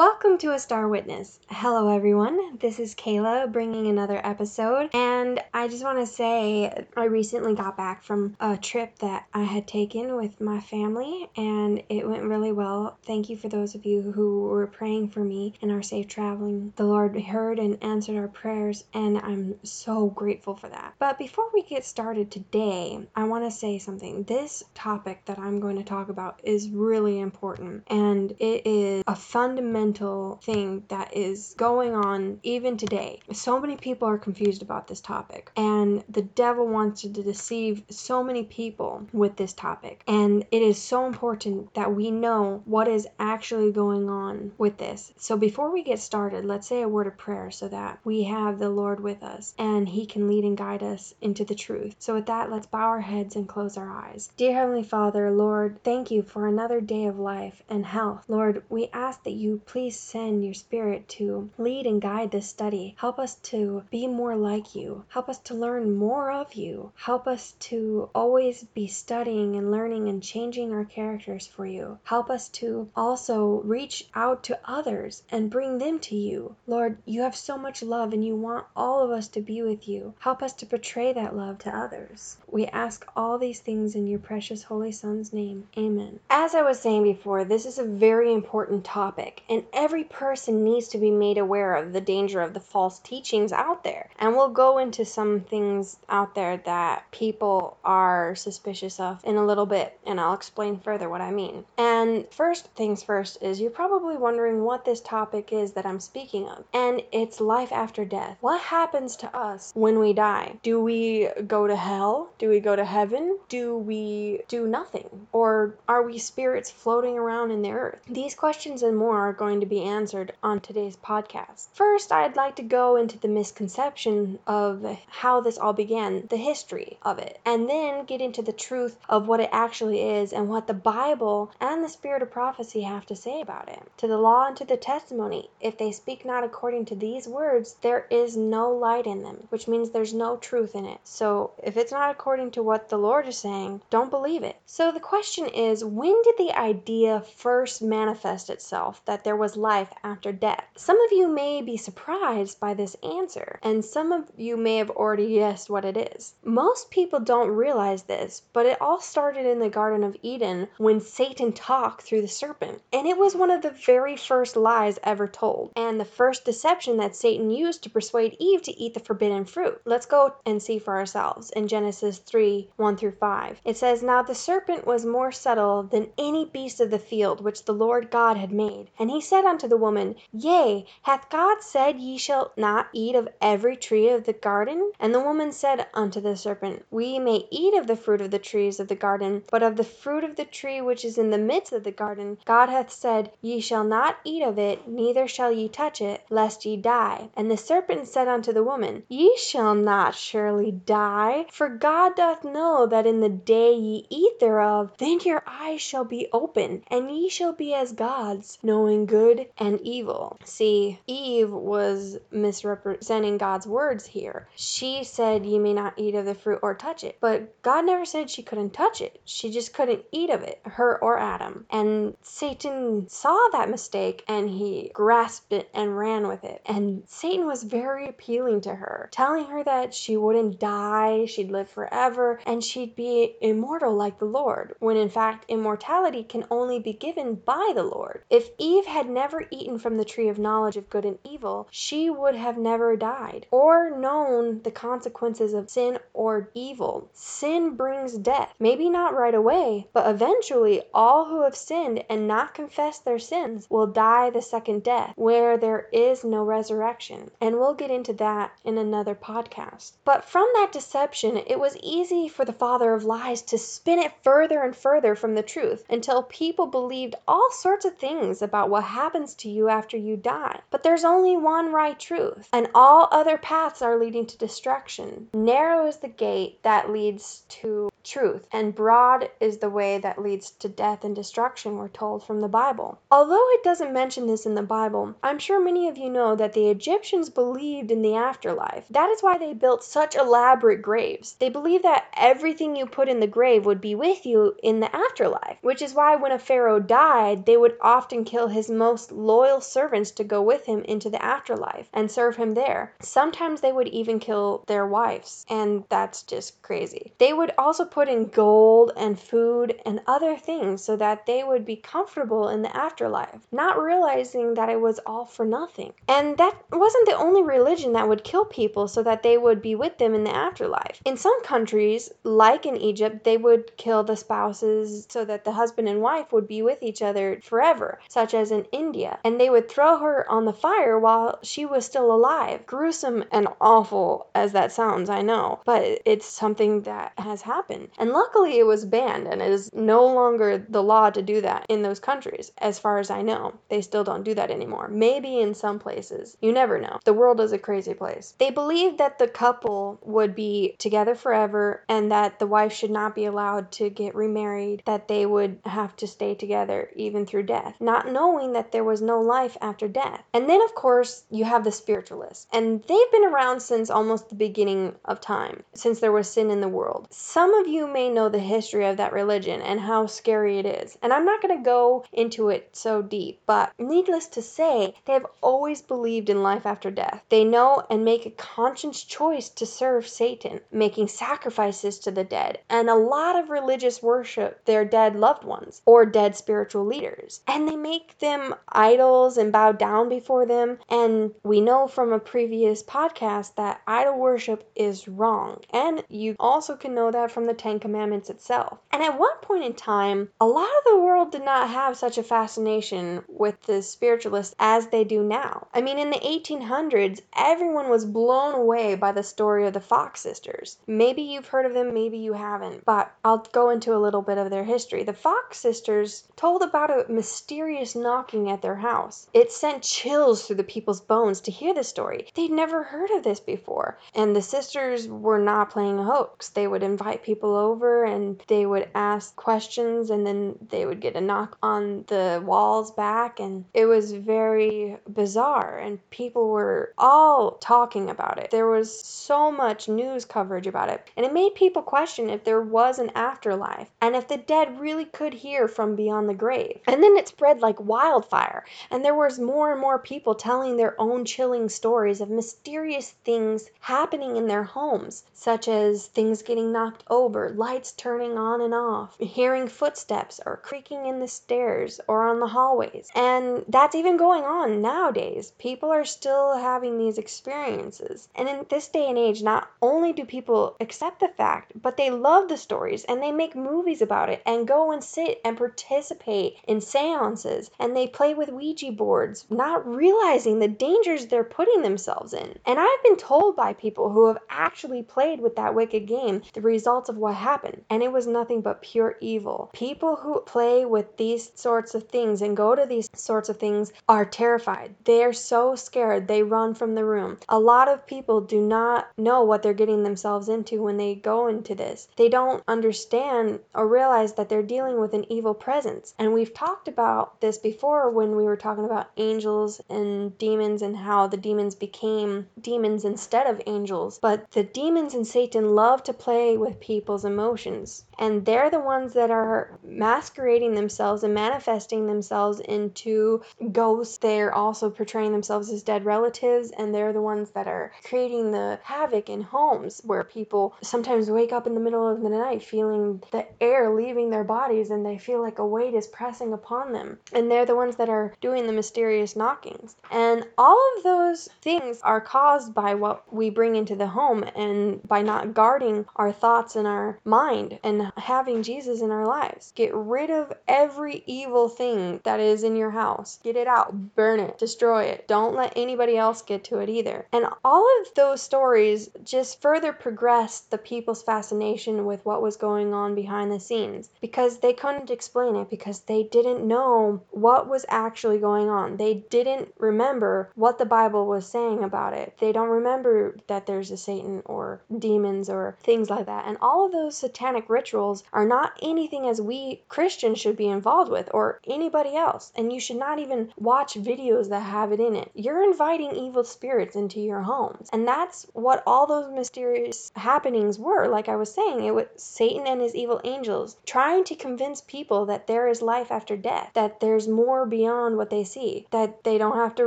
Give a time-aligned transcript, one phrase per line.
[0.00, 1.40] Welcome to A Star Witness.
[1.50, 2.56] Hello, everyone.
[2.56, 4.88] This is Kayla bringing another episode.
[4.94, 9.42] And I just want to say I recently got back from a trip that I
[9.42, 12.96] had taken with my family, and it went really well.
[13.02, 16.72] Thank you for those of you who were praying for me and our safe traveling.
[16.76, 20.94] The Lord heard and answered our prayers, and I'm so grateful for that.
[20.98, 24.22] But before we get started today, I want to say something.
[24.22, 29.14] This topic that I'm going to talk about is really important, and it is a
[29.14, 33.20] fundamental thing that is going on even today.
[33.32, 38.22] So many people are confused about this topic, and the devil wants to deceive so
[38.22, 40.02] many people with this topic.
[40.06, 45.12] And it is so important that we know what is actually going on with this.
[45.16, 48.58] So before we get started, let's say a word of prayer so that we have
[48.58, 51.96] the Lord with us and he can lead and guide us into the truth.
[51.98, 54.30] So with that, let's bow our heads and close our eyes.
[54.36, 58.24] Dear Heavenly Father, Lord, thank you for another day of life and health.
[58.28, 62.94] Lord, we ask that you please send your spirit to lead and guide this study.
[62.98, 65.04] Help us to be more like you.
[65.08, 66.92] Help us to learn more of you.
[66.96, 71.98] Help us to always be studying and learning and changing our characters for you.
[72.04, 76.56] Help us to also reach out to others and bring them to you.
[76.66, 79.88] Lord, you have so much love and you want all of us to be with
[79.88, 80.12] you.
[80.18, 82.36] Help us to portray that love to others.
[82.48, 85.68] We ask all these things in your precious Holy Son's name.
[85.78, 86.18] Amen.
[86.28, 90.88] As I was saying before, this is a very important topic, and every person needs
[90.88, 94.10] to be made aware of the danger of the false teachings out there.
[94.18, 99.44] And we'll go into some things out there that people are suspicious of in a
[99.44, 101.64] little bit, and I'll explain further what I mean.
[101.76, 106.48] And first things first is you're probably wondering what this topic is that I'm speaking
[106.48, 108.36] of, and it's life after death.
[108.40, 110.58] What happens to us when we die?
[110.62, 112.30] Do we go to hell?
[112.38, 113.38] Do we go to heaven?
[113.48, 115.26] Do we do nothing?
[115.32, 117.98] Or are we spirits floating around in the earth?
[118.08, 121.66] These questions and more are going to be answered on today's podcast.
[121.72, 126.98] First, I'd like to go into the misconception of how this all began, the history
[127.02, 130.68] of it, and then get into the truth of what it actually is and what
[130.68, 133.82] the Bible and the spirit of prophecy have to say about it.
[133.96, 137.74] To the law and to the testimony, if they speak not according to these words,
[137.80, 141.00] there is no light in them, which means there's no truth in it.
[141.04, 144.56] So if it's not according to what the Lord is saying, don't believe it.
[144.66, 149.92] So the question is, when did the idea first manifest itself that there was life
[150.04, 150.64] after death?
[150.76, 154.90] Some of you may be surprised by this answer, and some of you may have
[154.90, 156.34] already guessed what it is.
[156.44, 161.00] Most people don't realize this, but it all started in the Garden of Eden when
[161.00, 162.82] Satan talked through the serpent.
[162.92, 166.98] And it was one of the very first lies ever told, and the first deception
[166.98, 169.80] that Satan used to persuade Eve to eat the forbidden fruit.
[169.86, 173.60] Let's go and see for ourselves in Genesis 3 1 through 5.
[173.64, 177.64] It says, Now the serpent was more subtle than any beast of the field which
[177.64, 178.90] the Lord God had made.
[178.98, 183.28] And he said unto the woman, Yea, hath God said, Ye shall not eat of
[183.40, 184.90] every tree of the garden?
[184.98, 188.40] And the woman said unto the serpent, We may eat of the fruit of the
[188.40, 191.38] trees of the garden, but of the fruit of the tree which is in the
[191.38, 195.52] midst of the garden, God hath said, Ye shall not eat of it, neither shall
[195.52, 197.30] ye touch it, lest ye die.
[197.36, 202.42] And the serpent said unto the woman, Ye shall not surely die, for God doth
[202.42, 207.12] know that in the day ye eat thereof, then your eyes shall be opened, and
[207.12, 209.19] ye shall be as gods, knowing good
[209.58, 210.38] and evil.
[210.44, 214.48] See, Eve was misrepresenting God's words here.
[214.56, 217.18] She said, Ye may not eat of the fruit or touch it.
[217.20, 219.20] But God never said she couldn't touch it.
[219.24, 221.66] She just couldn't eat of it, her or Adam.
[221.70, 226.62] And Satan saw that mistake and he grasped it and ran with it.
[226.66, 231.68] And Satan was very appealing to her, telling her that she wouldn't die, she'd live
[231.68, 236.92] forever, and she'd be immortal like the Lord, when in fact immortality can only be
[236.92, 238.22] given by the Lord.
[238.30, 242.08] If Eve had never eaten from the tree of knowledge of good and evil, she
[242.08, 247.08] would have never died or known the consequences of sin or evil.
[247.12, 248.54] Sin brings death.
[248.58, 253.66] Maybe not right away, but eventually all who have sinned and not confessed their sins
[253.68, 257.30] will die the second death, where there is no resurrection.
[257.40, 259.92] And we'll get into that in another podcast.
[260.04, 264.12] But from that deception, it was easy for the father of lies to spin it
[264.22, 268.84] further and further from the truth until people believed all sorts of things about what
[269.00, 270.60] happens to you after you die.
[270.70, 275.28] But there's only one right truth, and all other paths are leading to destruction.
[275.32, 280.50] Narrow is the gate that leads to truth, and broad is the way that leads
[280.50, 282.98] to death and destruction, we're told from the Bible.
[283.10, 286.52] Although it doesn't mention this in the Bible, I'm sure many of you know that
[286.52, 288.84] the Egyptians believed in the afterlife.
[288.90, 291.34] That is why they built such elaborate graves.
[291.38, 294.94] They believed that everything you put in the grave would be with you in the
[294.94, 299.60] afterlife, which is why when a pharaoh died, they would often kill his most loyal
[299.60, 302.94] servants to go with him into the afterlife and serve him there.
[303.00, 307.12] Sometimes they would even kill their wives, and that's just crazy.
[307.18, 311.64] They would also put in gold and food and other things so that they would
[311.64, 315.92] be comfortable in the afterlife, not realizing that it was all for nothing.
[316.08, 319.74] And that wasn't the only religion that would kill people so that they would be
[319.74, 321.00] with them in the afterlife.
[321.04, 325.88] In some countries, like in Egypt, they would kill the spouses so that the husband
[325.88, 329.18] and wife would be with each other forever, such as in India.
[329.24, 332.66] And they would throw her on the fire while she was still alive.
[332.66, 337.79] Gruesome and awful as that sounds, I know, but it's something that has happened.
[337.98, 341.66] And luckily, it was banned, and it is no longer the law to do that
[341.68, 343.54] in those countries, as far as I know.
[343.68, 344.88] They still don't do that anymore.
[344.88, 346.36] Maybe in some places.
[346.40, 346.98] You never know.
[347.04, 348.34] The world is a crazy place.
[348.38, 353.14] They believed that the couple would be together forever and that the wife should not
[353.14, 357.76] be allowed to get remarried, that they would have to stay together even through death,
[357.80, 360.22] not knowing that there was no life after death.
[360.32, 364.34] And then, of course, you have the spiritualists, and they've been around since almost the
[364.34, 367.08] beginning of time, since there was sin in the world.
[367.10, 370.98] Some of you may know the history of that religion and how scary it is,
[371.02, 375.12] and I'm not going to go into it so deep, but needless to say, they
[375.14, 377.22] have always believed in life after death.
[377.28, 382.58] They know and make a conscious choice to serve Satan, making sacrifices to the dead,
[382.68, 387.40] and a lot of religious worship their dead loved ones or dead spiritual leaders.
[387.46, 390.78] And they make them idols and bow down before them.
[390.88, 395.62] And we know from a previous podcast that idol worship is wrong.
[395.72, 398.78] And you also can know that from the Ten Commandments itself.
[398.90, 402.16] And at one point in time, a lot of the world did not have such
[402.16, 405.66] a fascination with the spiritualists as they do now.
[405.74, 410.22] I mean, in the 1800s, everyone was blown away by the story of the Fox
[410.22, 410.78] sisters.
[410.86, 414.38] Maybe you've heard of them, maybe you haven't, but I'll go into a little bit
[414.38, 415.02] of their history.
[415.02, 419.28] The Fox sisters told about a mysterious knocking at their house.
[419.34, 422.28] It sent chills through the people's bones to hear the story.
[422.34, 423.98] They'd never heard of this before.
[424.14, 426.48] And the sisters were not playing a hoax.
[426.48, 431.16] They would invite people over and they would ask questions and then they would get
[431.16, 437.52] a knock on the walls back and it was very bizarre and people were all
[437.52, 438.50] talking about it.
[438.50, 442.62] There was so much news coverage about it and it made people question if there
[442.62, 446.80] was an afterlife and if the dead really could hear from beyond the grave.
[446.86, 451.00] And then it spread like wildfire and there was more and more people telling their
[451.00, 457.04] own chilling stories of mysterious things happening in their homes, such as things getting knocked
[457.08, 462.40] over, lights turning on and off, hearing footsteps or creaking in the stairs or on
[462.40, 463.08] the hallways.
[463.14, 465.52] And that's even going on nowadays.
[465.58, 468.28] People are still having these experiences.
[468.34, 472.10] And in this day and age, not only do people accept the fact, but they
[472.10, 476.56] love the stories and they make movies about it and go and sit and participate
[476.66, 482.32] in seances and they play with Ouija boards, not realizing the dangers they're putting themselves
[482.32, 482.58] in.
[482.66, 486.60] And I've been told by people who have actually played with that wicked game the
[486.60, 489.70] results of what happened, and it was nothing but pure evil.
[489.72, 493.92] People who play with these sorts of things and go to these sorts of things
[494.08, 494.94] are terrified.
[495.04, 497.38] They are so scared they run from the room.
[497.48, 501.46] A lot of people do not know what they're getting themselves into when they go
[501.46, 502.08] into this.
[502.16, 506.14] They don't understand or realize that they're dealing with an evil presence.
[506.18, 510.96] And we've talked about this before when we were talking about angels and demons and
[510.96, 514.18] how the demons became demons instead of angels.
[514.20, 518.04] But the demons and Satan love to play with people's emotions.
[518.20, 524.18] And they're the ones that are masquerading themselves and manifesting themselves into ghosts.
[524.18, 528.78] They're also portraying themselves as dead relatives, and they're the ones that are creating the
[528.82, 533.22] havoc in homes where people sometimes wake up in the middle of the night feeling
[533.32, 537.18] the air leaving their bodies and they feel like a weight is pressing upon them.
[537.32, 539.96] And they're the ones that are doing the mysterious knockings.
[540.10, 545.02] And all of those things are caused by what we bring into the home and
[545.08, 549.72] by not guarding our thoughts and our mind and having Jesus in our lives.
[549.74, 553.38] Get rid of every evil thing that is in your house.
[553.42, 555.28] Get it out, burn it, destroy it.
[555.28, 557.26] Don't let anybody else get to it either.
[557.32, 562.92] And all of those stories just further progressed the people's fascination with what was going
[562.92, 567.86] on behind the scenes because they couldn't explain it because they didn't know what was
[567.88, 568.96] actually going on.
[568.96, 572.36] They didn't remember what the Bible was saying about it.
[572.40, 576.46] They don't remember that there's a Satan or demons or things like that.
[576.46, 577.99] And all of those satanic rituals
[578.32, 582.52] are not anything as we Christians should be involved with or anybody else.
[582.56, 585.30] And you should not even watch videos that have it in it.
[585.34, 587.88] You're inviting evil spirits into your homes.
[587.92, 591.08] And that's what all those mysterious happenings were.
[591.08, 595.26] Like I was saying, it was Satan and his evil angels trying to convince people
[595.26, 599.38] that there is life after death, that there's more beyond what they see, that they
[599.38, 599.86] don't have to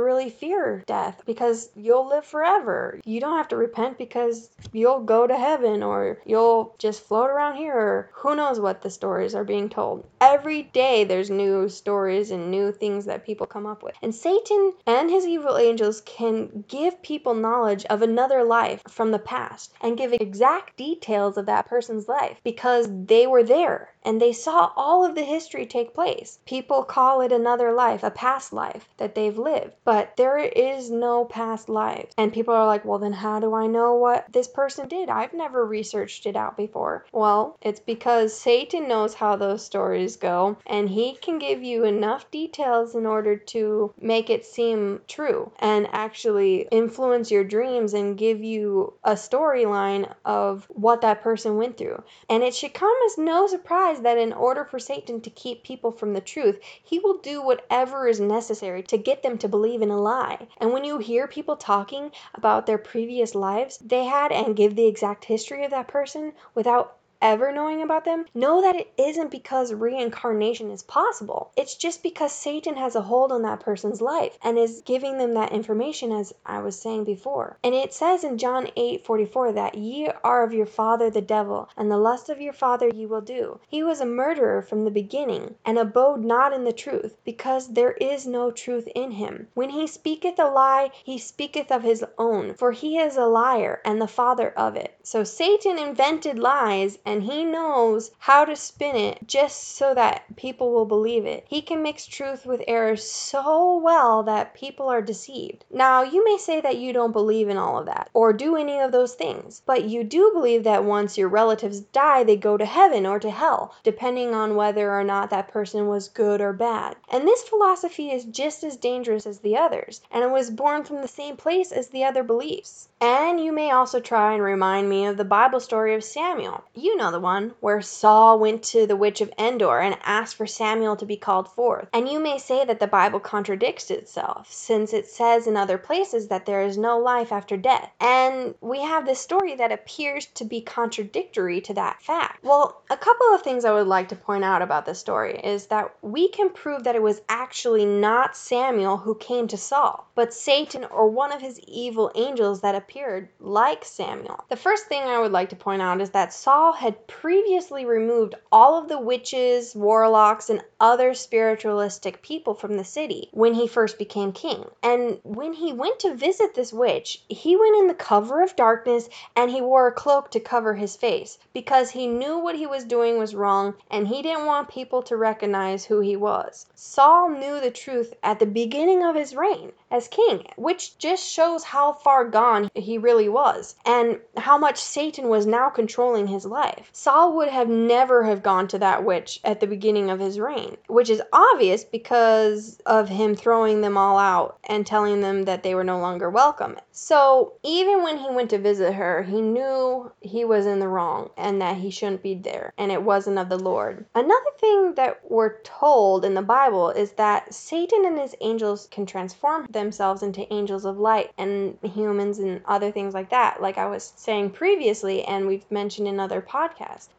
[0.00, 3.00] really fear death because you'll live forever.
[3.04, 7.56] You don't have to repent because you'll go to heaven or you'll just float around
[7.56, 10.06] here or who knows what the stories are being told.
[10.20, 13.94] Every day there's new stories and new things that people come up with.
[14.02, 19.18] And Satan and his evil angels can give people knowledge of another life from the
[19.18, 24.32] past and give exact details of that person's life because they were there and they
[24.32, 26.38] saw all of the history take place.
[26.44, 31.24] People call it another life, a past life that they've lived, but there is no
[31.24, 32.08] past life.
[32.18, 35.08] And people are like, well, then how do I know what this person did?
[35.08, 37.06] I've never researched it out before.
[37.12, 42.30] Well, it's because Satan knows how those stories go, and he can give you enough
[42.30, 48.42] details in order to make it seem true and actually influence your dreams and give
[48.42, 52.02] you a storyline of what that person went through.
[52.28, 55.90] And it should come as no surprise that in order for Satan to keep people
[55.90, 59.90] from the truth, he will do whatever is necessary to get them to believe in
[59.90, 60.48] a lie.
[60.58, 64.86] And when you hear people talking about their previous lives they had and give the
[64.86, 69.72] exact history of that person without ever knowing about them, know that it isn't because
[69.72, 71.50] reincarnation is possible.
[71.56, 75.32] It's just because Satan has a hold on that person's life and is giving them
[75.32, 77.56] that information, as I was saying before.
[77.64, 81.70] And it says in John 8 44 that ye are of your father the devil,
[81.78, 83.58] and the lust of your father ye will do.
[83.68, 87.92] He was a murderer from the beginning, and abode not in the truth, because there
[87.92, 89.48] is no truth in him.
[89.54, 93.80] When he speaketh a lie, he speaketh of his own, for he is a liar
[93.82, 94.94] and the father of it.
[95.02, 100.24] So Satan invented lies and and he knows how to spin it just so that
[100.34, 101.46] people will believe it.
[101.48, 105.64] He can mix truth with error so well that people are deceived.
[105.70, 108.80] Now, you may say that you don't believe in all of that or do any
[108.80, 112.64] of those things, but you do believe that once your relatives die, they go to
[112.64, 116.96] heaven or to hell, depending on whether or not that person was good or bad.
[117.08, 121.00] And this philosophy is just as dangerous as the others, and it was born from
[121.00, 122.88] the same place as the other beliefs.
[123.00, 126.64] And you may also try and remind me of the Bible story of Samuel.
[126.74, 130.46] You know the one where Saul went to the witch of Endor and asked for
[130.46, 131.88] Samuel to be called forth.
[131.92, 136.28] And you may say that the Bible contradicts itself, since it says in other places
[136.28, 137.90] that there is no life after death.
[138.00, 142.42] And we have this story that appears to be contradictory to that fact.
[142.44, 145.66] Well, a couple of things I would like to point out about this story is
[145.66, 150.34] that we can prove that it was actually not Samuel who came to Saul, but
[150.34, 154.44] Satan or one of his evil angels that appeared like Samuel.
[154.48, 158.34] The first thing I would like to point out is that Saul had previously removed
[158.52, 163.96] all of the witches, warlocks, and other spiritualistic people from the city when he first
[163.96, 164.62] became king.
[164.82, 169.08] And when he went to visit this witch, he went in the cover of darkness
[169.34, 172.84] and he wore a cloak to cover his face because he knew what he was
[172.84, 176.66] doing was wrong and he didn't want people to recognize who he was.
[176.74, 181.64] Saul knew the truth at the beginning of his reign as king, which just shows
[181.64, 186.73] how far gone he really was and how much Satan was now controlling his life.
[186.92, 190.76] Saul would have never have gone to that witch at the beginning of his reign,
[190.86, 195.74] which is obvious because of him throwing them all out and telling them that they
[195.74, 196.76] were no longer welcome.
[196.92, 201.30] So, even when he went to visit her, he knew he was in the wrong
[201.36, 204.04] and that he shouldn't be there and it wasn't of the Lord.
[204.14, 209.06] Another thing that we're told in the Bible is that Satan and his angels can
[209.06, 213.60] transform themselves into angels of light and humans and other things like that.
[213.60, 216.63] Like I was saying previously, and we've mentioned in other podcasts,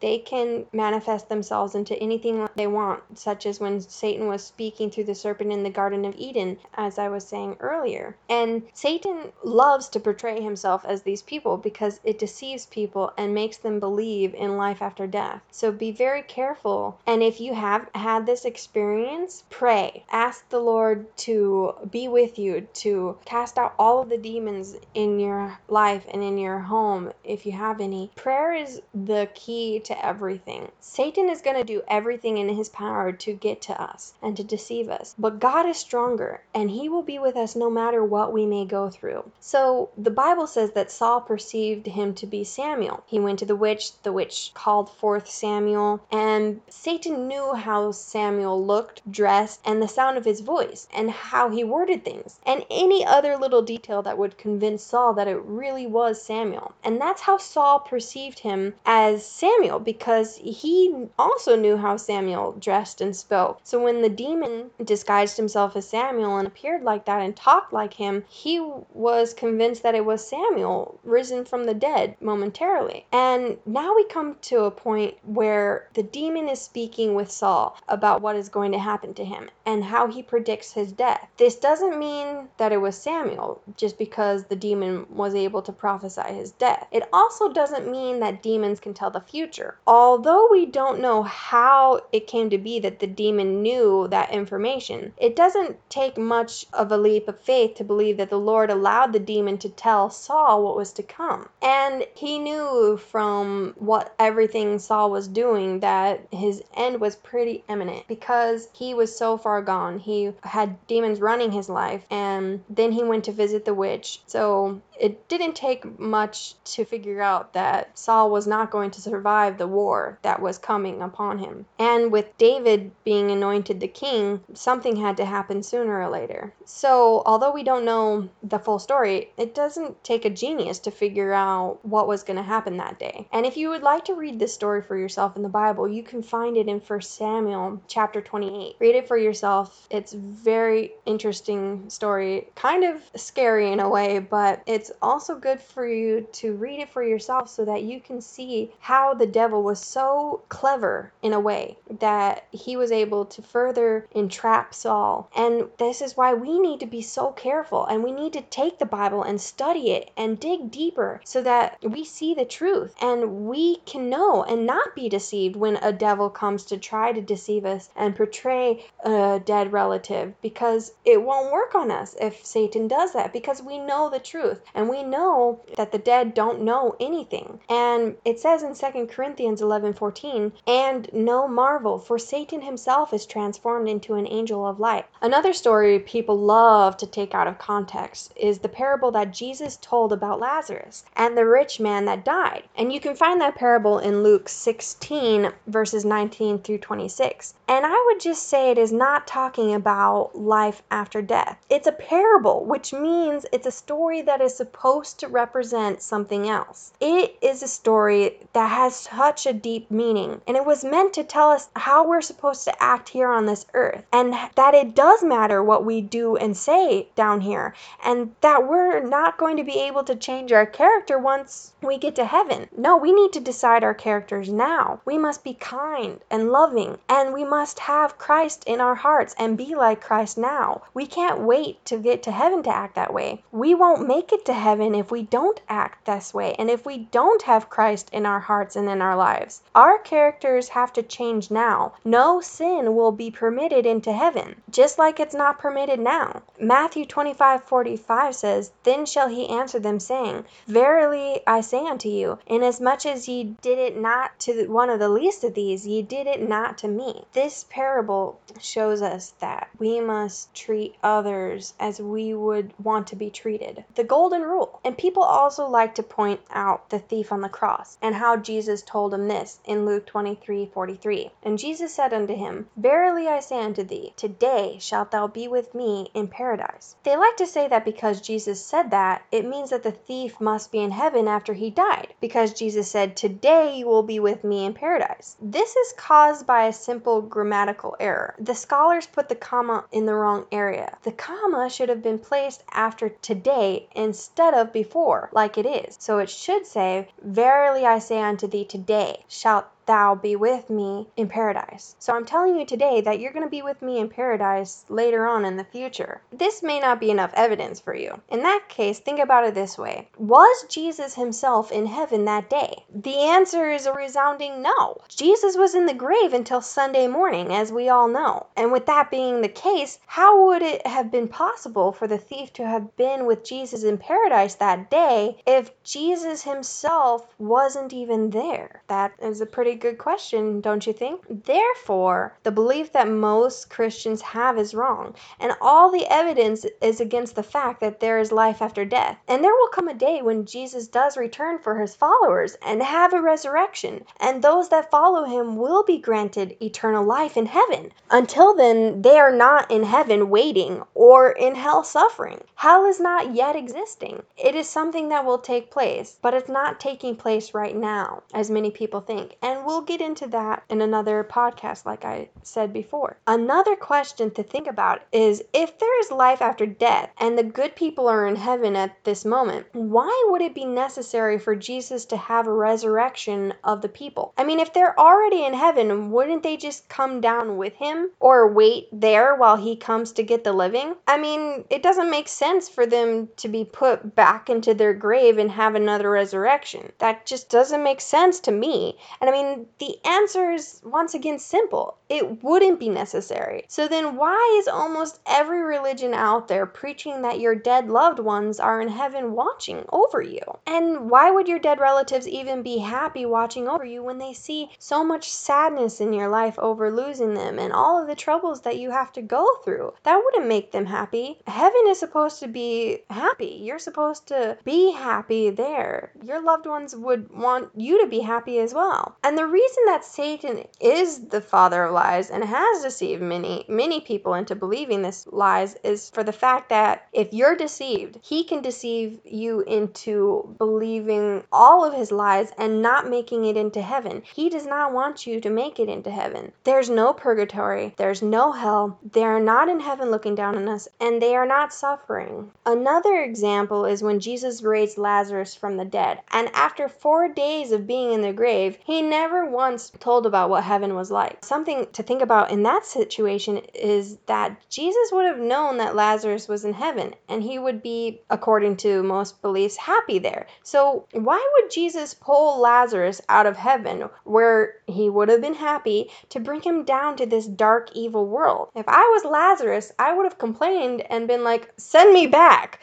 [0.00, 5.04] they can manifest themselves into anything they want, such as when Satan was speaking through
[5.04, 8.16] the serpent in the Garden of Eden, as I was saying earlier.
[8.28, 13.58] And Satan loves to portray himself as these people because it deceives people and makes
[13.58, 15.42] them believe in life after death.
[15.50, 16.98] So be very careful.
[17.06, 20.04] And if you have had this experience, pray.
[20.10, 25.18] Ask the Lord to be with you, to cast out all of the demons in
[25.20, 28.10] your life and in your home if you have any.
[28.14, 30.72] Prayer is the key to everything.
[30.80, 34.42] Satan is going to do everything in his power to get to us and to
[34.42, 35.14] deceive us.
[35.18, 38.64] But God is stronger and he will be with us no matter what we may
[38.64, 39.30] go through.
[39.38, 43.04] So the Bible says that Saul perceived him to be Samuel.
[43.06, 48.64] He went to the witch, the witch called forth Samuel, and Satan knew how Samuel
[48.64, 53.04] looked, dressed, and the sound of his voice, and how he worded things, and any
[53.04, 56.72] other little detail that would convince Saul that it really was Samuel.
[56.82, 63.00] And that's how Saul perceived him as Samuel because he also knew how Samuel dressed
[63.00, 63.60] and spoke.
[63.64, 67.94] So when the demon disguised himself as Samuel and appeared like that and talked like
[67.94, 68.60] him, he
[68.92, 73.06] was convinced that it was Samuel risen from the dead momentarily.
[73.12, 78.22] And now we come to a point where the demon is speaking with Saul about
[78.22, 81.28] what is going to happen to him and how he predicts his death.
[81.36, 86.32] This doesn't mean that it was Samuel just because the demon was able to prophesy
[86.32, 86.86] his death.
[86.90, 89.78] It also doesn't mean that demons can tell the future.
[89.86, 95.14] Although we don't know how it came to be that the demon knew that information,
[95.16, 99.12] it doesn't take much of a leap of faith to believe that the Lord allowed
[99.14, 101.48] the demon to tell Saul what was to come.
[101.62, 108.06] And he knew from what everything Saul was doing that his end was pretty imminent
[108.08, 109.98] because he was so far gone.
[109.98, 114.20] He had demons running his life and then he went to visit the witch.
[114.26, 119.56] So it didn't take much to figure out that Saul was not going to survive
[119.56, 121.66] the war that was coming upon him.
[121.78, 126.52] And with David being anointed the king, something had to happen sooner or later.
[126.64, 131.32] So, although we don't know the full story, it doesn't take a genius to figure
[131.32, 133.28] out what was going to happen that day.
[133.32, 136.02] And if you would like to read this story for yourself in the Bible, you
[136.02, 138.76] can find it in 1 Samuel chapter 28.
[138.80, 139.86] Read it for yourself.
[139.90, 145.86] It's very interesting story, kind of scary in a way, but it's also good for
[145.86, 149.78] you to read it for yourself so that you can see how the devil was
[149.78, 155.28] so clever in a way that he was able to further entrap Saul.
[155.36, 158.78] And this is why we need to be so careful and we need to take
[158.78, 163.46] the Bible and study it and dig deeper so that we see the truth and
[163.46, 167.66] we can know and not be deceived when a devil comes to try to deceive
[167.66, 173.12] us and portray a dead relative because it won't work on us if Satan does
[173.12, 177.60] that because we know the truth and we know that the dead don't know anything.
[177.68, 183.88] And it says in 2 Corinthians 11:14, "And no marvel, for Satan himself is transformed
[183.88, 188.60] into an angel of light." Another story people love to take out of context is
[188.60, 192.62] the parable that Jesus told about Lazarus and the rich man that died.
[192.76, 197.54] And you can find that parable in Luke 16 verses 19 through 26.
[197.66, 201.58] And I would just say it is not talking about life after death.
[201.68, 206.92] It's a parable, which means it's a story that is supposed to represent something else.
[207.00, 211.24] It is a story that has such a deep meaning, and it was meant to
[211.24, 215.22] tell us how we're supposed to act here on this earth, and that it does
[215.22, 219.80] matter what we do and say down here, and that we're not going to be
[219.80, 222.68] able to change our character once we get to heaven.
[222.76, 225.00] No, we need to decide our characters now.
[225.04, 229.56] We must be kind and loving, and we must have Christ in our hearts and
[229.56, 230.82] be like Christ now.
[230.92, 233.44] We can't wait to get to heaven to act that way.
[233.52, 236.98] We won't make it to heaven if we don't act this way and if we
[237.12, 239.62] don't have Christ in our hearts and in our lives.
[239.74, 241.92] Our characters have to change now.
[242.04, 246.42] No sin will be permitted into heaven, just like it's not permitted now.
[246.58, 253.04] Matthew 25:45 says, "Then shall he answer them saying, Verily I say unto you, inasmuch
[253.04, 256.48] as ye did it not to one of the least of these, ye did it
[256.48, 262.72] not to me." This parable shows us that we must treat others as we would
[262.82, 263.84] want to be treated.
[263.94, 264.80] The golden rule.
[264.84, 268.80] And people also like to point out the thief on the cross and how Jesus
[268.82, 271.32] told him this in Luke 23:43.
[271.42, 275.74] And Jesus said unto him, Verily I say unto thee, today shalt thou be with
[275.74, 276.94] me in paradise.
[277.02, 280.70] They like to say that because Jesus said that, it means that the thief must
[280.70, 284.64] be in heaven after he died, because Jesus said, Today you will be with me
[284.64, 285.36] in paradise.
[285.40, 288.34] This is caused by a simple grammatical error.
[288.38, 290.96] The scholars put the comma in the wrong area.
[291.02, 295.96] The comma should have been placed after today instead of before, like it is.
[296.00, 301.08] So it should say, Verily I say unto thee, today shalt thou be with me
[301.16, 301.96] in paradise.
[301.98, 305.26] So I'm telling you today that you're going to be with me in paradise later
[305.26, 306.20] on in the future.
[306.32, 308.20] This may not be enough evidence for you.
[308.28, 312.84] In that case, think about it this way Was Jesus himself in heaven that day?
[312.94, 314.98] The answer is a resounding no.
[315.08, 318.46] Jesus was in the grave until Sunday morning, as we all know.
[318.56, 322.52] And with that being the case, how would it have been possible for the thief
[322.54, 328.82] to have been with Jesus in paradise that day if Jesus himself wasn't even there?
[328.88, 331.24] That is a pretty good question, don't you think?
[331.44, 337.36] Therefore, the belief that most Christians have is wrong, and all the evidence is against
[337.36, 339.18] the fact that there is life after death.
[339.28, 343.12] And there will come a day when Jesus does return for his followers and have
[343.12, 347.92] a resurrection, and those that follow him will be granted eternal life in heaven.
[348.10, 352.40] Until then, they are not in heaven waiting or in hell suffering.
[352.54, 354.22] Hell is not yet existing.
[354.36, 358.50] It is something that will take place, but it's not taking place right now, as
[358.50, 359.36] many people think.
[359.42, 363.18] And we'll get into that in another podcast, like I said before.
[363.26, 367.74] Another question to think about is if there is life after death and the good
[367.74, 372.16] people are in heaven at this moment, why would it be necessary for Jesus to
[372.16, 374.32] have a resurrection of the people?
[374.38, 378.52] I mean, if they're already in heaven, wouldn't they just come down with him or
[378.52, 380.94] wait there while he comes to get the living?
[381.08, 385.38] I mean, it doesn't make sense for them to be put back into their grave
[385.38, 386.92] and have another resurrection.
[386.98, 388.96] That just doesn't make sense to me.
[389.20, 393.64] And I mean, the answer is once again simple it wouldn't be necessary.
[393.68, 398.60] So then, why is almost every religion out there preaching that your dead loved ones
[398.60, 400.42] are in heaven watching over you?
[400.66, 404.70] And why would your dead relatives even be happy watching over you when they see
[404.78, 408.78] so much sadness in your life over losing them and all of the troubles that
[408.78, 409.92] you have to go through?
[410.04, 411.40] That wouldn't make them happy.
[411.46, 413.60] Heaven is supposed to be happy.
[413.62, 416.12] You're supposed to be happy there.
[416.22, 419.16] Your loved ones would want you to be happy as well.
[419.24, 424.00] And the reason that Satan is the father of lies and has deceived many, many
[424.00, 428.62] people into believing this lies is for the fact that if you're deceived, he can
[428.62, 434.22] deceive you into believing all of his lies and not making it into heaven.
[434.34, 436.52] He does not want you to make it into heaven.
[436.64, 438.98] There's no purgatory, there's no hell.
[439.12, 442.50] They are not in heaven looking down on us, and they are not suffering.
[442.64, 447.86] Another example is when Jesus raised Lazarus from the dead, and after four days of
[447.86, 451.44] being in the grave, he never once told about what heaven was like.
[451.44, 456.48] Something to think about in that situation is that Jesus would have known that Lazarus
[456.48, 460.46] was in heaven and he would be, according to most beliefs, happy there.
[460.62, 466.10] So, why would Jesus pull Lazarus out of heaven where he would have been happy
[466.30, 468.68] to bring him down to this dark, evil world?
[468.74, 472.80] If I was Lazarus, I would have complained and been like, send me back.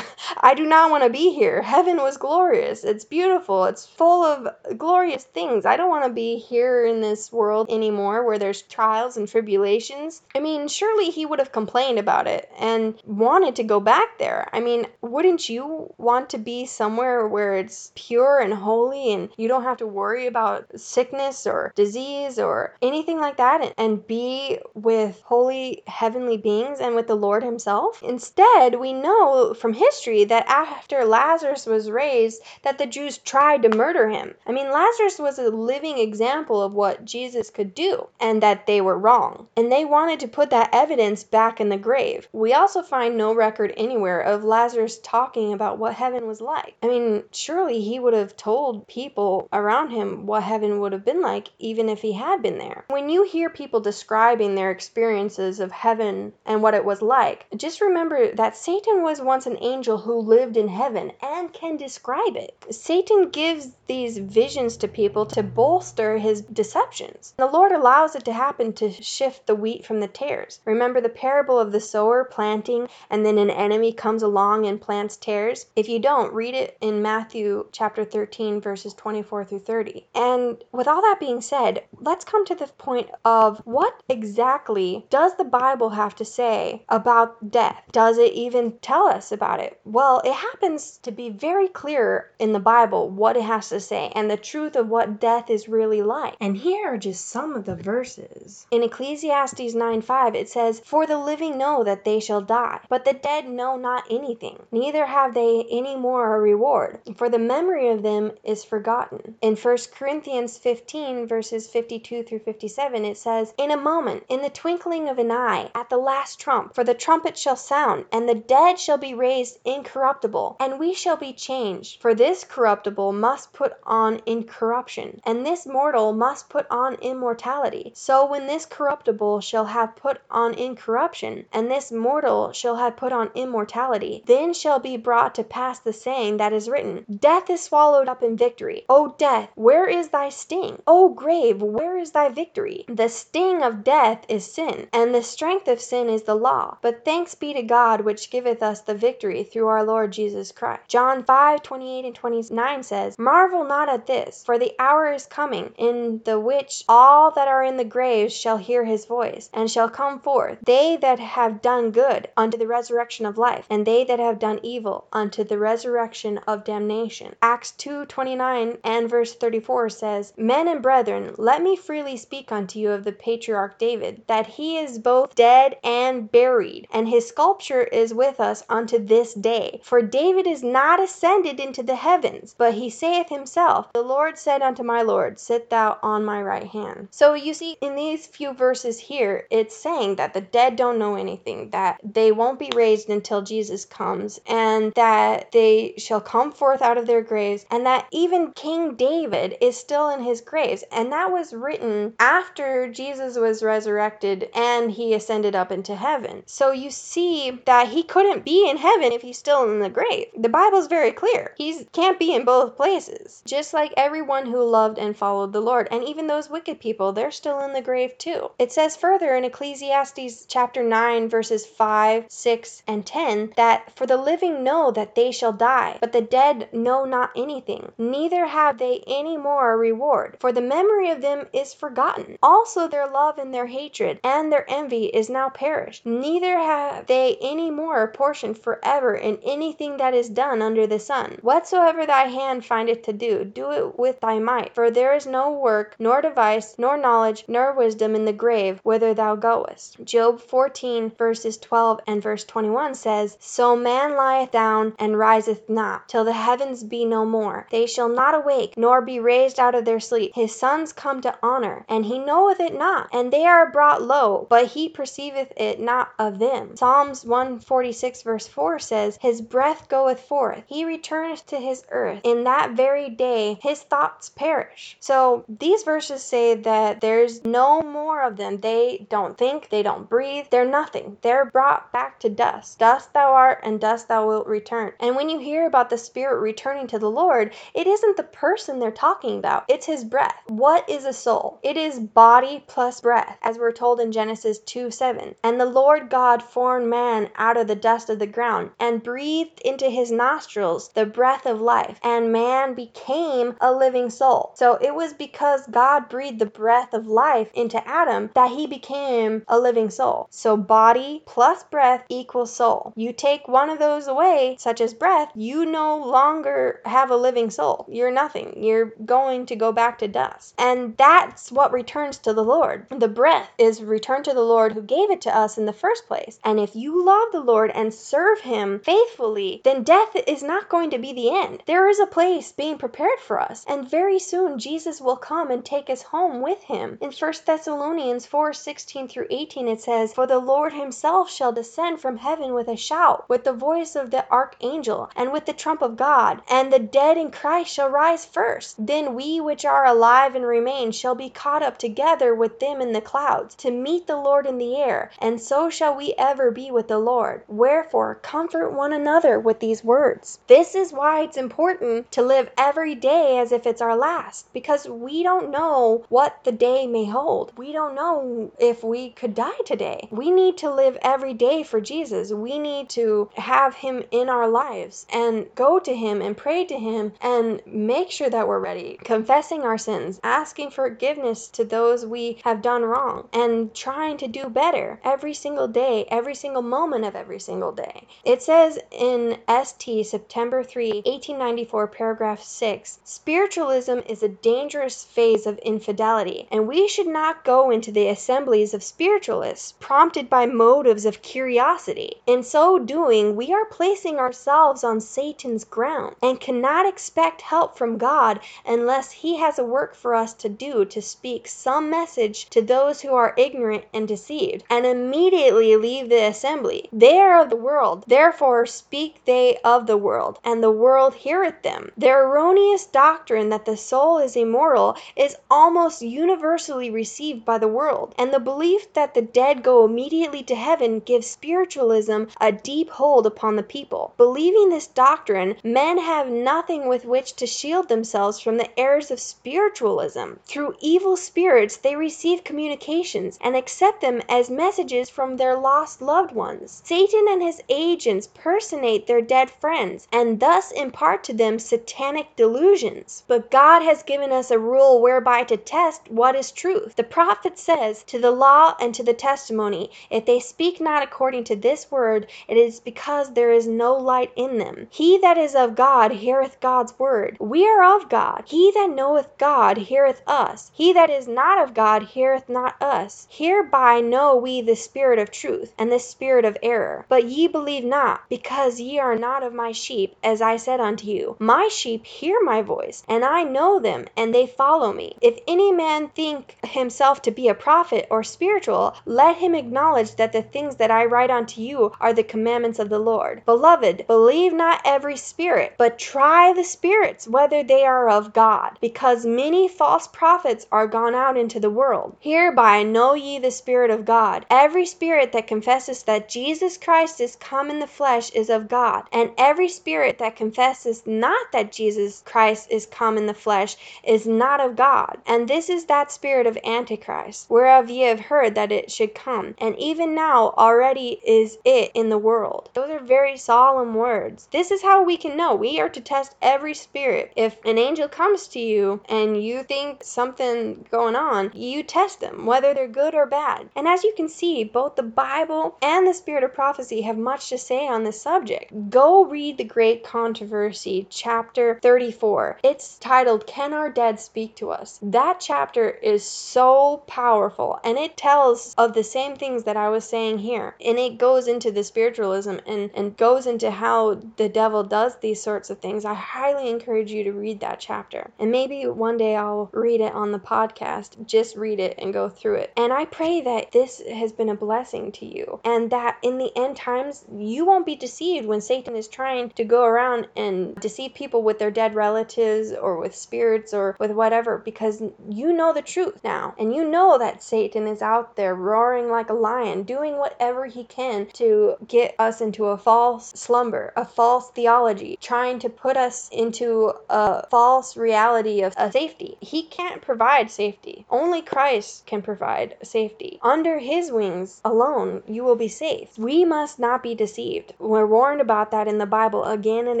[0.40, 1.62] I do not want to be here.
[1.62, 2.84] Heaven was glorious.
[2.84, 3.64] It's beautiful.
[3.64, 5.66] It's full of glorious things.
[5.66, 10.22] I don't want to be here in this world anymore where there's trials and tribulations.
[10.34, 14.48] I mean, surely he would have complained about it and wanted to go back there.
[14.52, 19.48] I mean, wouldn't you want to be somewhere where it's pure and holy and you
[19.48, 25.20] don't have to worry about sickness or disease or anything like that and, be with
[25.24, 28.02] holy heavenly beings and with the Lord himself?
[28.02, 33.76] Instead, we know from history that after Lazarus was raised that the Jews tried to
[33.76, 34.34] murder him.
[34.46, 38.80] I mean, Lazarus was a living example of what Jesus could do and that they
[38.80, 39.48] were wrong.
[39.56, 42.28] And they wanted to put that evidence back in the grave.
[42.32, 46.74] We also find no record anywhere of Lazarus talking about what heaven was like.
[46.82, 51.22] I mean, surely he would have told people around him what heaven would have been
[51.22, 52.84] like even if he had been there.
[52.88, 57.80] When you hear people describing their experiences of heaven and what it was like, just
[57.80, 62.54] remember that Satan was once an angel who lived in heaven and can describe it.
[62.70, 67.34] Satan gives these visions to people to bolster his deceptions.
[67.36, 70.60] The Lord allows it to happen to shift the wheat from the tares.
[70.64, 75.16] Remember the parable of the sower planting and then an enemy comes along and plants
[75.16, 75.66] tares?
[75.74, 80.06] If you don't, read it in Matthew chapter 13 verses 24 through 30.
[80.14, 85.36] And with all that being said, let's come to the point of what exactly does
[85.36, 87.82] the Bible have to say about death?
[87.92, 89.80] Does it even tell us about it?
[89.84, 94.12] Well, it happens to be very clear in the Bible what it has to say
[94.14, 96.34] and the truth of what death is really like.
[96.40, 98.66] And here are just some of the verses.
[98.70, 103.12] In Ecclesiastes 9:5 it says, "For the living know that they shall die, but the
[103.12, 108.02] dead know not anything, neither have they any more a reward, for the memory of
[108.02, 113.76] them is forgotten." In 1 Corinthians 15 verses 52 through 57 it says, "In a
[113.76, 117.56] moment, in the twinkling of an eye, at the last trump, for the trumpet shall
[117.56, 122.02] sound, and the dead shall be raised is incorruptible, and we shall be changed.
[122.02, 127.92] For this corruptible must put on incorruption, and this mortal must put on immortality.
[127.94, 133.12] So when this corruptible shall have put on incorruption, and this mortal shall have put
[133.12, 137.62] on immortality, then shall be brought to pass the saying that is written, Death is
[137.62, 138.84] swallowed up in victory.
[138.88, 140.82] O death, where is thy sting?
[140.86, 142.84] O grave, where is thy victory?
[142.86, 146.76] The sting of death is sin, and the strength of sin is the law.
[146.82, 150.82] But thanks be to God which giveth us the victory through our Lord Jesus Christ.
[150.88, 155.72] John 5 28 and 29 says, Marvel not at this, for the hour is coming,
[155.76, 159.88] in the which all that are in the graves shall hear his voice, and shall
[159.88, 164.18] come forth, they that have done good unto the resurrection of life, and they that
[164.18, 167.34] have done evil unto the resurrection of damnation.
[167.42, 172.78] Acts 2 29 and verse 34 says, Men and brethren, let me freely speak unto
[172.78, 177.82] you of the patriarch David, that he is both dead and buried, and his sepulchre
[177.82, 179.80] is with us unto this day.
[179.84, 184.62] For David is not ascended into the heavens, but he saith himself, The Lord said
[184.62, 187.08] unto my Lord, Sit thou on my right hand.
[187.10, 191.14] So you see, in these few verses here, it's saying that the dead don't know
[191.16, 196.82] anything, that they won't be raised until Jesus comes, and that they shall come forth
[196.82, 200.84] out of their graves, and that even King David is still in his graves.
[200.92, 206.42] And that was written after Jesus was resurrected and he ascended up into heaven.
[206.46, 210.26] So you see that he couldn't be in heaven he's still in the grave.
[210.36, 211.54] The Bible's very clear.
[211.56, 213.42] He can't be in both places.
[213.46, 215.88] Just like everyone who loved and followed the Lord.
[215.90, 218.50] And even those wicked people, they're still in the grave too.
[218.58, 224.16] It says further in Ecclesiastes chapter 9, verses 5, 6, and 10 that for the
[224.16, 229.02] living know that they shall die, but the dead know not anything, neither have they
[229.06, 232.38] any more a reward, for the memory of them is forgotten.
[232.42, 237.36] Also their love and their hatred and their envy is now perished, neither have they
[237.40, 241.38] any more a portion forever in anything that is done under the sun.
[241.42, 245.50] Whatsoever thy hand findeth to do, do it with thy might, for there is no
[245.50, 249.96] work, nor device, nor knowledge, nor wisdom in the grave whither thou goest.
[250.04, 256.08] Job 14 verses 12 and verse 21 says, So man lieth down and riseth not,
[256.08, 257.66] till the heavens be no more.
[257.70, 260.32] They shall not awake, nor be raised out of their sleep.
[260.34, 264.46] His sons come to honor, and he knoweth it not, and they are brought low,
[264.50, 266.76] but he perceiveth it not of them.
[266.76, 272.20] Psalms 146 verse 4 says, His breath goeth forth, he returneth to his earth.
[272.24, 274.96] In that very day his thoughts perish.
[275.00, 278.60] So these verses say that there's no more of them.
[278.60, 281.18] They don't think, they don't breathe, they're nothing.
[281.22, 282.78] They're brought back to dust.
[282.78, 284.92] Dust thou art, and dust thou wilt return.
[285.00, 288.78] And when you hear about the spirit returning to the Lord, it isn't the person
[288.78, 290.42] they're talking about, it's his breath.
[290.48, 291.58] What is a soul?
[291.62, 295.34] It is body plus breath, as we're told in Genesis 2 7.
[295.42, 299.60] And the Lord God formed man out of the dust of the ground, and breathed
[299.64, 304.52] into his nostrils the breath of life, and man became a living soul.
[304.54, 309.42] So it was because God breathed the breath of life into Adam that he became
[309.48, 310.28] a living soul.
[310.30, 312.92] So body plus breath equals soul.
[312.96, 317.50] You take one of those away, such as breath, you no longer have a living
[317.50, 317.86] soul.
[317.88, 318.62] You're nothing.
[318.62, 320.54] You're going to go back to dust.
[320.58, 322.86] And that's what returns to the Lord.
[322.90, 326.06] The breath is returned to the Lord who gave it to us in the first
[326.06, 326.38] place.
[326.44, 330.90] And if you love the Lord and serve him faithfully, then death is not going
[330.90, 331.62] to be the end.
[331.66, 333.64] There is a place being prepared for us.
[333.68, 336.98] And very soon Jesus will come and take us home with him.
[337.00, 342.00] In 1 Thessalonians 4 16 through 18, it says, For the Lord himself shall descend
[342.00, 345.82] from heaven with a shout, with the voice of the archangel, and with the trump
[345.82, 348.74] of God, and the dead in Christ shall rise first.
[348.84, 352.92] Then we which are alive and remain shall be caught up together with them in
[352.92, 356.70] the clouds, to meet the Lord in the air, and so shall we ever be
[356.70, 357.42] with the Lord.
[357.46, 360.38] Wherefore, comfort one another with these words.
[360.46, 364.88] This is why it's important to live every day as if it's our last, because
[364.88, 367.52] we don't know what the day may hold.
[367.58, 370.08] We don't know if we could die today.
[370.10, 372.32] We need to live every day for Jesus.
[372.32, 376.78] We need to have Him in our lives and go to Him and pray to
[376.78, 382.38] Him and make sure that we're ready, confessing our sins, asking forgiveness to those we
[382.44, 387.14] have done wrong, and trying to do better every single day, every single moment of
[387.14, 388.06] every single day.
[388.24, 395.58] It says in ST September 3, 1894, paragraph 6 Spiritualism is a dangerous phase of
[395.58, 401.20] infidelity, and we should not go into the assemblies of spiritualists prompted by motives of
[401.20, 402.22] curiosity.
[402.26, 407.98] In so doing, we are placing ourselves on Satan's ground, and cannot expect help from
[407.98, 412.62] God unless he has a work for us to do to speak some message to
[412.62, 416.88] those who are ignorant and deceived, and immediately leave the assembly.
[416.90, 421.12] They are of the world, therefore Therefore speak they of the world, and the world
[421.14, 421.90] heareth them.
[421.96, 428.14] Their erroneous doctrine that the soul is immortal is almost universally received by the world,
[428.16, 433.26] and the belief that the dead go immediately to heaven gives spiritualism a deep hold
[433.26, 434.14] upon the people.
[434.16, 439.18] Believing this doctrine, men have nothing with which to shield themselves from the errors of
[439.18, 440.34] spiritualism.
[440.44, 446.30] Through evil spirits they receive communications, and accept them as messages from their lost loved
[446.30, 446.82] ones.
[446.84, 453.24] Satan and his agents personate their dead friends, and thus impart to them satanic delusions.
[453.26, 456.96] But God has given us a rule whereby to test what is truth.
[456.96, 461.44] The prophet says, To the law and to the testimony, if they speak not according
[461.44, 464.88] to this word, it is because there is no light in them.
[464.90, 467.36] He that is of God heareth God's word.
[467.40, 468.44] We are of God.
[468.46, 470.70] He that knoweth God heareth us.
[470.74, 473.26] He that is not of God heareth not us.
[473.30, 477.06] Hereby know we the spirit of truth, and the spirit of error.
[477.08, 481.06] But ye believe not, because ye are not of my sheep, as I said unto
[481.06, 481.36] you.
[481.38, 485.16] My sheep hear my voice, and I know them, and they follow me.
[485.20, 490.32] If any man think himself to be a prophet or spiritual, let him acknowledge that
[490.32, 493.42] the things that I write unto you are the commandments of the Lord.
[493.46, 499.24] Beloved, believe not every spirit, but try the spirits whether they are of God, because
[499.26, 502.16] many false prophets are gone out into the world.
[502.20, 504.46] Hereby know ye the Spirit of God.
[504.50, 509.04] Every spirit that confesseth that Jesus Christ is come in the flesh is of God,
[509.12, 514.26] and every spirit that confesseth not that Jesus Christ is come in the flesh is
[514.26, 515.18] not of God.
[515.26, 519.54] And this is that spirit of Antichrist, whereof ye have heard that it should come,
[519.58, 522.70] and even now already is it in the world.
[522.74, 524.48] Those are very solemn words.
[524.52, 525.54] This is how we can know.
[525.54, 527.32] We are to test every spirit.
[527.36, 532.46] If an angel comes to you and you think something going on, you test them,
[532.46, 533.68] whether they're good or bad.
[533.76, 537.48] And as you can see, both the Bible and the spirit of prophecy have much
[537.48, 538.90] to say on this subject.
[538.90, 542.60] Go read The Great Controversy, chapter 34.
[542.62, 544.98] It's titled, Can Our Dead Speak to Us?
[545.02, 550.04] That chapter is so powerful and it tells of the same things that I was
[550.04, 550.74] saying here.
[550.84, 555.42] And it goes into the spiritualism and, and goes into how the devil does these
[555.42, 556.04] sorts of things.
[556.04, 558.30] I highly encourage you to read that chapter.
[558.38, 561.26] And maybe one day I'll read it on the podcast.
[561.26, 562.72] Just read it and go through it.
[562.76, 566.52] And I pray that this has been a blessing to you and that in the
[566.56, 571.14] end times you won't be deceived when Satan is trying to go around and deceive
[571.14, 575.82] people with their dead relatives or with spirits or with whatever because you know the
[575.82, 580.16] truth now and you know that Satan is out there roaring like a lion doing
[580.16, 585.68] whatever he can to get us into a false slumber, a false theology, trying to
[585.68, 589.36] put us into a false reality of a safety.
[589.40, 591.06] He can't provide safety.
[591.10, 593.38] Only Christ can provide safety.
[593.42, 596.18] Under his wings alone you will be safe.
[596.18, 597.67] We must not be deceived.
[597.78, 600.00] We're warned about that in the Bible again and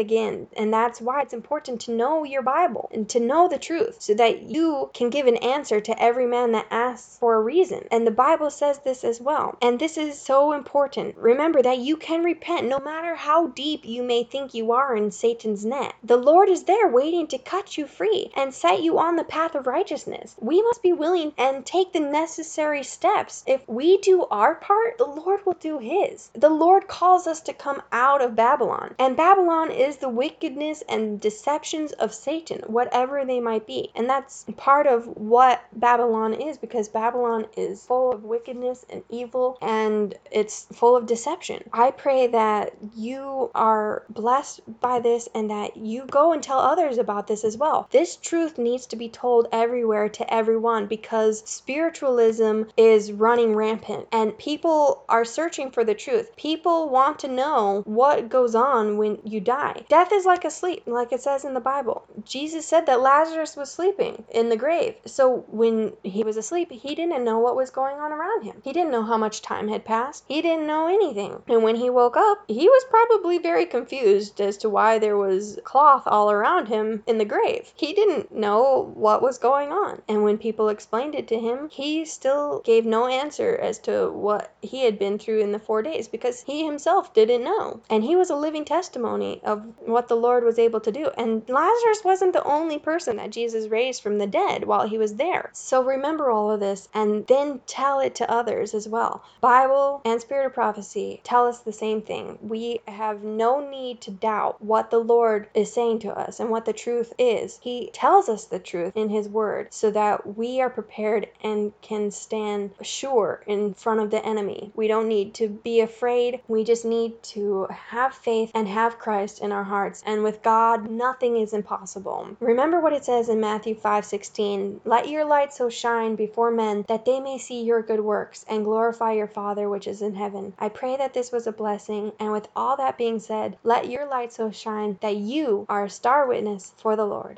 [0.00, 0.48] again.
[0.56, 4.14] And that's why it's important to know your Bible and to know the truth so
[4.14, 7.86] that you can give an answer to every man that asks for a reason.
[7.90, 9.56] And the Bible says this as well.
[9.60, 11.16] And this is so important.
[11.16, 15.10] Remember that you can repent no matter how deep you may think you are in
[15.10, 15.94] Satan's net.
[16.02, 19.54] The Lord is there waiting to cut you free and set you on the path
[19.54, 20.36] of righteousness.
[20.40, 23.44] We must be willing and take the necessary steps.
[23.46, 26.30] If we do our part, the Lord will do his.
[26.34, 28.94] The Lord calls us to come out of Babylon.
[28.98, 33.90] And Babylon is the wickedness and deceptions of Satan, whatever they might be.
[33.94, 39.58] And that's part of what Babylon is because Babylon is full of wickedness and evil
[39.60, 41.62] and it's full of deception.
[41.72, 46.98] I pray that you are blessed by this and that you go and tell others
[46.98, 47.88] about this as well.
[47.90, 54.36] This truth needs to be told everywhere to everyone because spiritualism is running rampant and
[54.38, 56.34] people are searching for the truth.
[56.36, 57.47] People want to know
[57.84, 59.84] what goes on when you die.
[59.88, 62.04] Death is like a sleep, like it says in the Bible.
[62.24, 64.94] Jesus said that Lazarus was sleeping in the grave.
[65.06, 68.60] So when he was asleep, he didn't know what was going on around him.
[68.64, 70.24] He didn't know how much time had passed.
[70.28, 71.42] He didn't know anything.
[71.48, 75.58] And when he woke up, he was probably very confused as to why there was
[75.64, 77.72] cloth all around him in the grave.
[77.76, 80.02] He didn't know what was going on.
[80.08, 84.52] And when people explained it to him, he still gave no answer as to what
[84.62, 87.80] he had been through in the four days because he himself didn't know.
[87.88, 91.10] And he was a living testimony of what the Lord was able to do.
[91.16, 95.14] And Lazarus wasn't the only person that Jesus raised from the dead while he was
[95.14, 95.50] there.
[95.52, 99.22] So remember all of this and then tell it to others as well.
[99.40, 102.38] Bible and spirit of prophecy tell us the same thing.
[102.42, 106.64] We have no need to doubt what the Lord is saying to us and what
[106.64, 107.58] the truth is.
[107.62, 112.10] He tells us the truth in his word so that we are prepared and can
[112.10, 114.72] stand sure in front of the enemy.
[114.74, 116.40] We don't need to be afraid.
[116.48, 120.02] We just need to have faith and have Christ in our hearts.
[120.06, 122.36] And with God, nothing is impossible.
[122.40, 127.04] Remember what it says in Matthew 5:16, "Let your light so shine before men that
[127.04, 130.68] they may see your good works and glorify your Father which is in heaven." I
[130.68, 134.32] pray that this was a blessing, and with all that being said, let your light
[134.32, 137.36] so shine that you are a star witness for the Lord.